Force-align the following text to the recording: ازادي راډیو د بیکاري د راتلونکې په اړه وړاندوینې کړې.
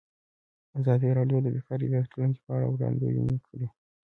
ازادي 0.79 1.09
راډیو 1.17 1.39
د 1.43 1.47
بیکاري 1.55 1.85
د 1.89 1.93
راتلونکې 2.01 2.41
په 2.45 2.51
اړه 2.55 2.67
وړاندوینې 2.69 3.37
کړې. 3.47 3.67